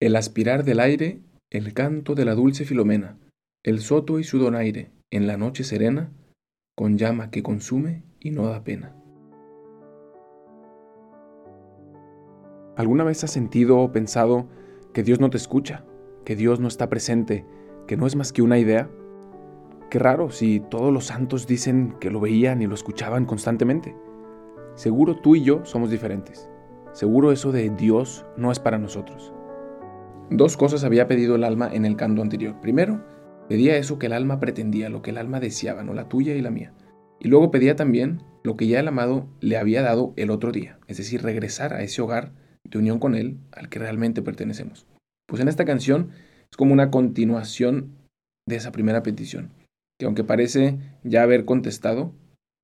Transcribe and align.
el 0.00 0.14
aspirar 0.14 0.62
del 0.62 0.78
aire, 0.78 1.22
el 1.50 1.74
canto 1.74 2.14
de 2.14 2.24
la 2.24 2.36
dulce 2.36 2.64
Filomena, 2.64 3.18
el 3.64 3.80
soto 3.80 4.20
y 4.20 4.24
su 4.24 4.38
donaire, 4.38 4.92
en 5.10 5.26
la 5.26 5.36
noche 5.36 5.64
serena, 5.64 6.12
con 6.76 6.98
llama 6.98 7.30
que 7.30 7.42
consume 7.42 8.04
y 8.20 8.30
no 8.30 8.46
da 8.46 8.62
pena. 8.62 8.94
¿Alguna 12.76 13.02
vez 13.02 13.24
has 13.24 13.32
sentido 13.32 13.80
o 13.80 13.90
pensado 13.90 14.46
que 14.94 15.02
Dios 15.02 15.18
no 15.18 15.30
te 15.30 15.36
escucha, 15.36 15.84
que 16.24 16.36
Dios 16.36 16.60
no 16.60 16.68
está 16.68 16.88
presente, 16.88 17.44
que 17.88 17.96
no 17.96 18.06
es 18.06 18.14
más 18.14 18.32
que 18.32 18.42
una 18.42 18.58
idea? 18.58 18.88
Qué 19.90 19.98
raro 19.98 20.30
si 20.30 20.60
todos 20.60 20.92
los 20.92 21.06
santos 21.06 21.48
dicen 21.48 21.96
que 21.98 22.10
lo 22.10 22.20
veían 22.20 22.62
y 22.62 22.68
lo 22.68 22.74
escuchaban 22.74 23.24
constantemente. 23.24 23.96
Seguro 24.76 25.16
tú 25.16 25.34
y 25.34 25.42
yo 25.42 25.64
somos 25.64 25.90
diferentes. 25.90 26.48
Seguro 26.92 27.32
eso 27.32 27.50
de 27.50 27.70
Dios 27.70 28.24
no 28.36 28.52
es 28.52 28.60
para 28.60 28.78
nosotros. 28.78 29.32
Dos 30.30 30.56
cosas 30.56 30.84
había 30.84 31.08
pedido 31.08 31.36
el 31.36 31.44
alma 31.44 31.70
en 31.72 31.84
el 31.84 31.96
canto 31.96 32.22
anterior. 32.22 32.60
Primero, 32.60 33.04
pedía 33.48 33.76
eso 33.76 33.98
que 33.98 34.06
el 34.06 34.12
alma 34.12 34.40
pretendía, 34.40 34.88
lo 34.88 35.02
que 35.02 35.10
el 35.10 35.18
alma 35.18 35.40
deseaba, 35.40 35.82
no 35.82 35.94
la 35.94 36.08
tuya 36.08 36.34
y 36.34 36.42
la 36.42 36.50
mía. 36.50 36.74
Y 37.20 37.28
luego 37.28 37.50
pedía 37.50 37.76
también 37.76 38.22
lo 38.44 38.56
que 38.56 38.66
ya 38.66 38.80
el 38.80 38.88
amado 38.88 39.26
le 39.40 39.56
había 39.56 39.82
dado 39.82 40.12
el 40.16 40.30
otro 40.30 40.52
día, 40.52 40.78
es 40.86 40.98
decir, 40.98 41.22
regresar 41.22 41.72
a 41.72 41.82
ese 41.82 42.02
hogar 42.02 42.32
de 42.64 42.78
unión 42.78 42.98
con 42.98 43.14
Él 43.14 43.38
al 43.52 43.68
que 43.68 43.78
realmente 43.78 44.22
pertenecemos. 44.22 44.86
Pues 45.26 45.42
en 45.42 45.48
esta 45.48 45.64
canción 45.64 46.10
es 46.50 46.56
como 46.56 46.72
una 46.72 46.90
continuación 46.90 47.96
de 48.46 48.56
esa 48.56 48.72
primera 48.72 49.02
petición 49.02 49.50
que 49.98 50.06
aunque 50.06 50.24
parece 50.24 50.78
ya 51.02 51.22
haber 51.22 51.44
contestado, 51.44 52.14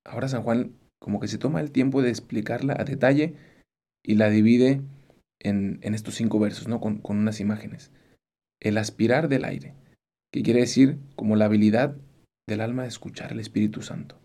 ahora 0.05 0.29
San 0.29 0.43
Juan 0.43 0.73
como 1.01 1.21
que 1.21 1.29
se 1.29 1.39
toma 1.39 1.61
el 1.61 1.73
tiempo 1.73 2.01
de 2.01 2.11
explicarla 2.11 2.77
a 2.79 2.85
detalle 2.85 3.35
y 4.03 4.15
la 4.15 4.31
divide 4.31 4.81
en, 5.41 5.81
estos 5.83 6.15
cinco 6.15 6.39
versos, 6.39 6.69
¿no? 6.69 6.81
Con, 6.81 6.99
con 6.99 7.19
unas 7.19 7.41
imágenes. 7.41 7.93
El 8.61 8.79
aspirar 8.79 9.29
del 9.29 9.45
aire, 9.45 9.75
que 10.33 10.43
quiere 10.43 10.61
decir 10.61 10.99
como 11.17 11.37
la 11.37 11.47
habilidad 11.47 11.97
del 12.49 12.61
alma 12.61 12.83
de 12.83 12.89
escuchar 12.89 13.33
al 13.33 13.41
Espíritu 13.41 13.83
Santo. 13.83 14.21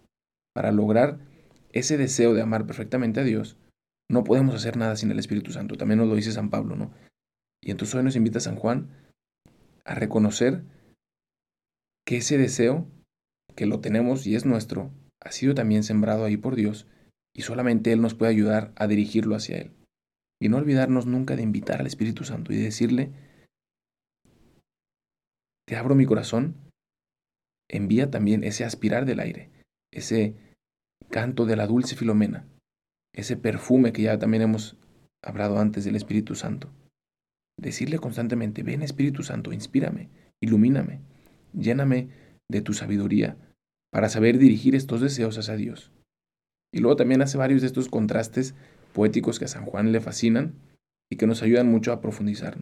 Para 0.53 0.71
lograr 0.71 1.19
ese 1.71 1.97
deseo 1.97 2.33
de 2.33 2.41
amar 2.41 2.65
perfectamente 2.65 3.19
a 3.19 3.23
Dios, 3.23 3.57
no 4.09 4.23
podemos 4.23 4.55
hacer 4.55 4.77
nada 4.77 4.95
sin 4.95 5.11
el 5.11 5.19
Espíritu 5.19 5.51
Santo. 5.51 5.75
También 5.75 5.99
nos 5.99 6.07
lo 6.07 6.15
dice 6.15 6.31
San 6.31 6.49
Pablo, 6.49 6.75
¿no? 6.75 6.91
Y 7.61 7.71
entonces 7.71 7.95
hoy 7.95 8.03
nos 8.03 8.15
invita 8.15 8.39
San 8.39 8.55
Juan 8.55 8.89
a 9.85 9.95
reconocer 9.95 10.63
que 12.05 12.17
ese 12.17 12.37
deseo 12.37 12.87
que 13.55 13.65
lo 13.65 13.81
tenemos 13.81 14.25
y 14.25 14.35
es 14.35 14.45
nuestro, 14.45 14.91
ha 15.21 15.31
sido 15.31 15.53
también 15.53 15.83
sembrado 15.83 16.25
ahí 16.25 16.37
por 16.37 16.55
Dios 16.55 16.87
y 17.35 17.41
solamente 17.43 17.91
Él 17.91 18.01
nos 18.01 18.15
puede 18.15 18.31
ayudar 18.31 18.71
a 18.75 18.87
dirigirlo 18.87 19.35
hacia 19.35 19.57
Él. 19.57 19.71
Y 20.41 20.49
no 20.49 20.57
olvidarnos 20.57 21.05
nunca 21.05 21.35
de 21.35 21.43
invitar 21.43 21.79
al 21.79 21.87
Espíritu 21.87 22.23
Santo 22.23 22.53
y 22.53 22.57
decirle, 22.57 23.11
te 25.67 25.75
abro 25.75 25.95
mi 25.95 26.05
corazón, 26.05 26.55
envía 27.69 28.09
también 28.09 28.43
ese 28.43 28.63
aspirar 28.63 29.05
del 29.05 29.19
aire, 29.19 29.51
ese 29.91 30.35
canto 31.09 31.45
de 31.45 31.55
la 31.55 31.67
dulce 31.67 31.95
Filomena, 31.95 32.47
ese 33.13 33.37
perfume 33.37 33.91
que 33.91 34.03
ya 34.03 34.17
también 34.17 34.43
hemos 34.43 34.77
hablado 35.23 35.59
antes 35.59 35.83
del 35.85 35.95
Espíritu 35.95 36.35
Santo. 36.35 36.71
Decirle 37.59 37.99
constantemente, 37.99 38.63
ven 38.63 38.81
Espíritu 38.81 39.23
Santo, 39.23 39.51
inspírame, 39.51 40.09
ilumíname, 40.41 41.01
lléname 41.53 42.09
de 42.49 42.61
tu 42.61 42.73
sabiduría, 42.73 43.37
para 43.91 44.09
saber 44.09 44.37
dirigir 44.37 44.75
estos 44.75 45.01
deseos 45.01 45.37
hacia 45.37 45.55
Dios. 45.55 45.91
Y 46.73 46.79
luego 46.79 46.95
también 46.95 47.21
hace 47.21 47.37
varios 47.37 47.61
de 47.61 47.67
estos 47.67 47.89
contrastes 47.89 48.55
poéticos 48.93 49.39
que 49.39 49.45
a 49.45 49.49
San 49.49 49.65
Juan 49.65 49.91
le 49.91 50.01
fascinan 50.01 50.53
y 51.11 51.17
que 51.17 51.27
nos 51.27 51.41
ayudan 51.41 51.67
mucho 51.67 51.91
a 51.91 52.01
profundizar. 52.01 52.57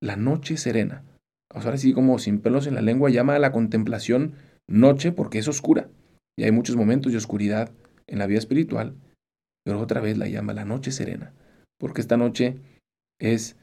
La 0.00 0.16
noche 0.16 0.56
serena. 0.56 1.04
Ahora 1.50 1.76
sí, 1.76 1.92
como 1.92 2.18
sin 2.18 2.40
pelos 2.40 2.66
en 2.66 2.74
la 2.74 2.82
lengua, 2.82 3.10
llama 3.10 3.34
a 3.34 3.38
la 3.38 3.52
contemplación 3.52 4.34
noche 4.68 5.12
porque 5.12 5.38
es 5.38 5.48
oscura. 5.48 5.88
Y 6.36 6.44
hay 6.44 6.52
muchos 6.52 6.76
momentos 6.76 7.12
de 7.12 7.18
oscuridad 7.18 7.70
en 8.06 8.18
la 8.18 8.26
vida 8.26 8.38
espiritual, 8.38 8.94
pero 9.64 9.80
otra 9.80 10.00
vez 10.00 10.18
la 10.18 10.28
llama 10.28 10.54
la 10.54 10.64
noche 10.64 10.90
serena, 10.90 11.32
porque 11.78 12.00
esta 12.00 12.16
noche 12.16 12.58
es, 13.20 13.56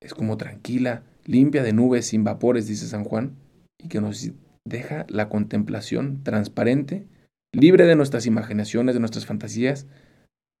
es 0.00 0.14
como 0.14 0.36
tranquila, 0.36 1.02
limpia 1.24 1.62
de 1.62 1.72
nubes, 1.72 2.06
sin 2.06 2.24
vapores, 2.24 2.66
dice 2.66 2.86
San 2.86 3.04
Juan, 3.04 3.36
y 3.78 3.88
que 3.88 4.00
nos 4.00 4.30
deja 4.64 5.04
la 5.08 5.28
contemplación 5.28 6.22
transparente, 6.22 7.06
libre 7.52 7.86
de 7.86 7.96
nuestras 7.96 8.26
imaginaciones, 8.26 8.94
de 8.94 9.00
nuestras 9.00 9.26
fantasías, 9.26 9.86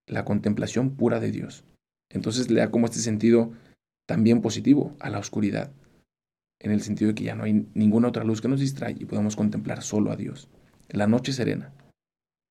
la 0.06 0.24
contemplación 0.24 0.96
pura 0.96 1.20
de 1.20 1.30
Dios. 1.30 1.64
Entonces 2.10 2.50
le 2.50 2.60
da 2.60 2.70
como 2.70 2.86
este 2.86 2.98
sentido 2.98 3.52
también 4.06 4.42
positivo 4.42 4.94
a 5.00 5.10
la 5.10 5.18
oscuridad, 5.18 5.72
en 6.60 6.70
el 6.70 6.82
sentido 6.82 7.08
de 7.08 7.14
que 7.14 7.24
ya 7.24 7.34
no 7.34 7.44
hay 7.44 7.66
ninguna 7.74 8.08
otra 8.08 8.24
luz 8.24 8.40
que 8.40 8.48
nos 8.48 8.60
distrae 8.60 8.96
y 8.98 9.04
podemos 9.04 9.36
contemplar 9.36 9.82
solo 9.82 10.12
a 10.12 10.16
Dios. 10.16 10.48
La 10.88 11.06
noche 11.06 11.32
serena. 11.32 11.72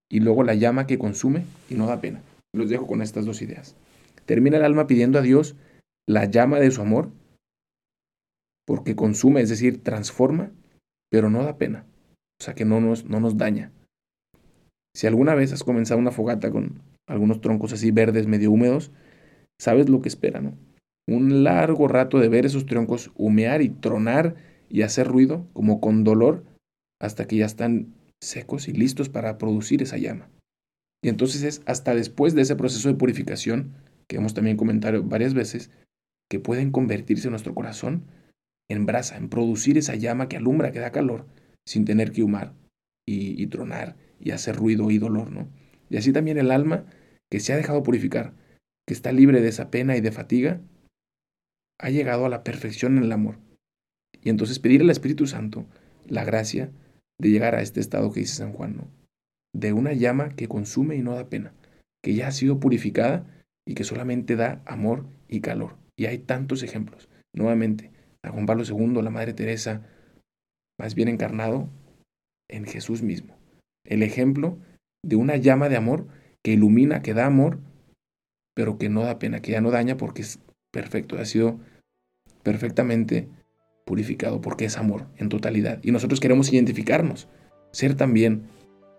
Y 0.09 0.19
luego 0.19 0.43
la 0.43 0.55
llama 0.55 0.87
que 0.87 0.97
consume 0.97 1.45
y 1.69 1.75
no 1.75 1.87
da 1.87 2.01
pena. 2.01 2.21
Los 2.53 2.69
dejo 2.69 2.87
con 2.87 3.01
estas 3.01 3.25
dos 3.25 3.41
ideas. 3.41 3.75
Termina 4.25 4.57
el 4.57 4.63
alma 4.63 4.87
pidiendo 4.87 5.19
a 5.19 5.21
Dios 5.21 5.55
la 6.07 6.25
llama 6.25 6.59
de 6.59 6.71
su 6.71 6.81
amor, 6.81 7.11
porque 8.65 8.95
consume, 8.95 9.41
es 9.41 9.49
decir, 9.49 9.83
transforma 9.83 10.51
pero 11.13 11.29
no 11.29 11.43
da 11.43 11.59
pena, 11.59 11.85
o 12.41 12.43
sea 12.43 12.55
que 12.55 12.65
no 12.65 12.81
nos, 12.81 13.05
no 13.05 13.19
nos 13.19 13.37
daña. 13.37 13.71
Si 14.95 15.07
alguna 15.07 15.35
vez 15.35 15.51
has 15.53 15.63
comenzado 15.63 15.99
una 15.99 16.11
fogata 16.11 16.51
con 16.51 16.81
algunos 17.07 17.41
troncos 17.41 17.73
así 17.73 17.91
verdes, 17.91 18.27
medio 18.27 18.51
húmedos, 18.51 18.91
sabes 19.59 19.89
lo 19.89 20.01
que 20.01 20.09
espera, 20.09 20.41
¿no? 20.41 20.57
Un 21.07 21.43
largo 21.43 21.87
rato 21.87 22.19
de 22.19 22.29
ver 22.29 22.45
esos 22.45 22.65
troncos 22.65 23.11
humear 23.15 23.61
y 23.61 23.69
tronar 23.69 24.35
y 24.69 24.83
hacer 24.83 25.07
ruido, 25.07 25.47
como 25.53 25.81
con 25.81 26.03
dolor, 26.03 26.45
hasta 27.01 27.27
que 27.27 27.37
ya 27.37 27.45
están 27.45 27.93
secos 28.21 28.67
y 28.67 28.73
listos 28.73 29.09
para 29.09 29.37
producir 29.37 29.81
esa 29.81 29.97
llama. 29.97 30.29
Y 31.03 31.09
entonces 31.09 31.43
es 31.43 31.61
hasta 31.65 31.93
después 31.93 32.33
de 32.33 32.43
ese 32.43 32.55
proceso 32.55 32.87
de 32.87 32.95
purificación, 32.95 33.73
que 34.07 34.15
hemos 34.17 34.33
también 34.33 34.57
comentado 34.57 35.03
varias 35.03 35.33
veces, 35.33 35.69
que 36.29 36.39
pueden 36.39 36.71
convertirse 36.71 37.29
nuestro 37.29 37.53
corazón 37.53 38.05
en 38.69 38.85
brasa, 38.85 39.17
en 39.17 39.29
producir 39.29 39.77
esa 39.77 39.95
llama 39.95 40.29
que 40.29 40.37
alumbra, 40.37 40.71
que 40.71 40.79
da 40.79 40.91
calor, 40.91 41.27
sin 41.67 41.85
tener 41.85 42.11
que 42.11 42.23
humar 42.23 42.53
y, 43.05 43.45
tronar 43.47 43.97
y 44.23 44.31
hacer 44.31 44.55
ruido 44.55 44.89
y 44.89 44.97
dolor, 44.97 45.31
¿no? 45.31 45.47
Y 45.89 45.97
así 45.97 46.13
también 46.13 46.37
el 46.37 46.51
alma 46.51 46.85
que 47.29 47.39
se 47.39 47.53
ha 47.53 47.57
dejado 47.57 47.83
purificar, 47.83 48.33
que 48.87 48.93
está 48.93 49.11
libre 49.11 49.41
de 49.41 49.49
esa 49.49 49.69
pena 49.69 49.97
y 49.97 50.01
de 50.01 50.11
fatiga, 50.11 50.61
ha 51.79 51.89
llegado 51.89 52.25
a 52.25 52.29
la 52.29 52.43
perfección 52.43 52.97
en 52.97 53.03
el 53.03 53.11
amor. 53.11 53.37
Y 54.23 54.29
entonces 54.29 54.59
pedir 54.59 54.81
al 54.81 54.89
Espíritu 54.89 55.27
Santo 55.27 55.65
la 56.07 56.23
gracia 56.23 56.71
de 57.19 57.29
llegar 57.29 57.55
a 57.55 57.61
este 57.61 57.79
estado 57.79 58.11
que 58.11 58.21
dice 58.21 58.35
San 58.35 58.53
Juan, 58.53 58.77
¿no? 58.77 58.87
De 59.53 59.73
una 59.73 59.93
llama 59.93 60.29
que 60.29 60.47
consume 60.47 60.95
y 60.95 61.01
no 61.01 61.15
da 61.15 61.29
pena, 61.29 61.53
que 62.01 62.15
ya 62.15 62.27
ha 62.27 62.31
sido 62.31 62.59
purificada 62.59 63.25
y 63.67 63.75
que 63.75 63.83
solamente 63.83 64.35
da 64.35 64.61
amor 64.65 65.05
y 65.27 65.41
calor. 65.41 65.75
Y 65.97 66.05
hay 66.05 66.19
tantos 66.19 66.63
ejemplos. 66.63 67.09
Nuevamente, 67.35 67.91
a 68.23 68.31
Juan 68.31 68.45
Pablo 68.45 68.63
II, 68.63 69.01
la 69.01 69.09
Madre 69.09 69.33
Teresa, 69.33 69.85
más 70.79 70.95
bien 70.95 71.07
encarnado 71.07 71.69
en 72.49 72.65
Jesús 72.65 73.01
mismo. 73.01 73.35
El 73.85 74.03
ejemplo 74.03 74.57
de 75.03 75.15
una 75.15 75.37
llama 75.37 75.69
de 75.69 75.77
amor 75.77 76.07
que 76.41 76.51
ilumina, 76.53 77.01
que 77.01 77.13
da 77.13 77.25
amor, 77.25 77.59
pero 78.53 78.77
que 78.77 78.89
no 78.89 79.03
da 79.03 79.19
pena, 79.19 79.41
que 79.41 79.51
ya 79.51 79.61
no 79.61 79.71
daña 79.71 79.97
porque 79.97 80.21
es 80.21 80.39
perfecto, 80.71 81.17
ha 81.17 81.25
sido 81.25 81.59
perfectamente 82.43 83.27
purificado 83.85 84.41
porque 84.41 84.65
es 84.65 84.77
amor 84.77 85.07
en 85.17 85.29
totalidad. 85.29 85.79
Y 85.83 85.91
nosotros 85.91 86.19
queremos 86.19 86.51
identificarnos, 86.51 87.27
ser 87.71 87.95
también 87.95 88.43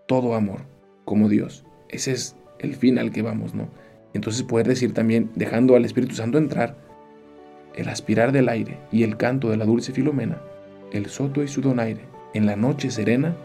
todo 0.07 0.35
amor, 0.35 0.61
como 1.05 1.29
Dios. 1.29 1.65
Ese 1.89 2.11
es 2.11 2.35
el 2.59 2.75
fin 2.75 2.99
al 2.99 3.11
que 3.11 3.21
vamos, 3.21 3.53
¿no? 3.53 3.69
Entonces 4.13 4.43
poder 4.43 4.67
decir 4.67 4.93
también, 4.93 5.31
dejando 5.35 5.75
al 5.75 5.85
Espíritu 5.85 6.15
Santo 6.15 6.37
entrar, 6.37 6.77
el 7.75 7.89
aspirar 7.89 8.31
del 8.31 8.49
aire 8.49 8.79
y 8.91 9.03
el 9.03 9.17
canto 9.17 9.49
de 9.49 9.57
la 9.57 9.65
dulce 9.65 9.91
Filomena, 9.91 10.41
el 10.93 11.07
soto 11.07 11.43
y 11.43 11.47
su 11.47 11.61
donaire, 11.61 12.01
en 12.33 12.45
la 12.45 12.55
noche 12.55 12.89
serena, 12.89 13.35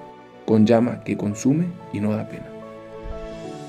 con 0.51 0.67
llama 0.67 1.05
que 1.05 1.17
consume 1.17 1.69
y 1.93 2.01
no 2.01 2.11
da 2.11 2.29
pena. 2.29 2.49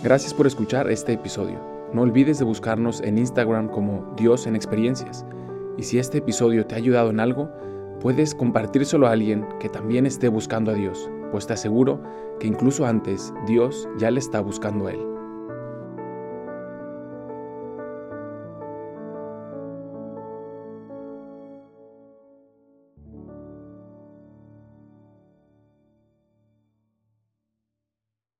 Gracias 0.02 0.34
por 0.34 0.48
escuchar 0.48 0.90
este 0.90 1.14
episodio. 1.14 1.60
No 1.94 2.02
olvides 2.02 2.40
de 2.40 2.44
buscarnos 2.44 3.02
en 3.02 3.20
Instagram 3.20 3.68
como 3.68 4.16
Dios 4.18 4.48
en 4.48 4.56
Experiencias. 4.56 5.24
Y 5.78 5.84
si 5.84 6.00
este 6.00 6.18
episodio 6.18 6.66
te 6.66 6.74
ha 6.74 6.80
ayudado 6.80 7.12
en 7.12 7.20
algo, 7.20 7.52
puedes 8.00 8.34
compartírselo 8.34 9.06
a 9.06 9.12
alguien 9.12 9.46
que 9.60 9.70
también 9.70 10.08
esté 10.08 10.28
buscando 10.28 10.72
a 10.72 10.74
Dios, 10.74 11.08
pues 11.32 11.46
te 11.46 11.54
aseguro 11.54 12.02
que 12.40 12.48
incluso 12.48 12.84
antes 12.88 13.32
Dios 13.46 13.88
ya 14.00 14.10
le 14.10 14.18
está 14.18 14.42
buscando 14.42 14.88
a 14.88 14.94
él. 14.94 15.11